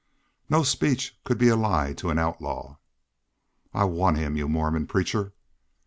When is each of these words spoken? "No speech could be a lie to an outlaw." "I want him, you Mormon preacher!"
"No 0.49 0.63
speech 0.63 1.15
could 1.23 1.37
be 1.37 1.49
a 1.49 1.55
lie 1.55 1.93
to 1.93 2.09
an 2.09 2.17
outlaw." 2.17 2.77
"I 3.71 3.83
want 3.83 4.17
him, 4.17 4.35
you 4.35 4.47
Mormon 4.49 4.87
preacher!" 4.87 5.33